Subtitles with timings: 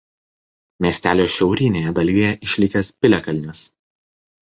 [0.85, 3.67] Miestelio šiaurinėje dalyje išlikęs piliakalnis.